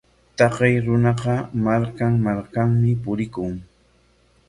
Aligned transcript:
Taqay 0.37 0.73
runaqa 0.85 1.35
markan 1.65 2.13
markanmi 2.25 2.91
purikun. 3.03 3.53